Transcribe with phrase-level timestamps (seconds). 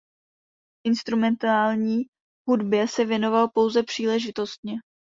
[0.87, 2.03] Instrumentální
[2.49, 4.73] hudbě se věnoval pouze příležitostně.